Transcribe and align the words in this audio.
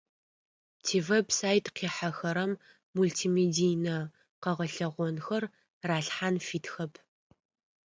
Тивеб-сайт 0.85 1.65
къихьэхэрэм 1.75 2.51
мултимедийнэ 2.95 3.97
къэгъэлъэгъонхэр 4.43 5.43
ралъхьан 5.87 6.35
фитхэп. 6.47 6.93